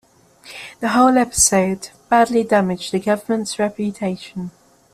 The 0.79 0.87
whole 0.89 1.15
episode 1.19 1.89
badly 2.09 2.43
damaged 2.43 2.91
the 2.91 2.99
government's 2.99 3.59
reputation. 3.59 4.49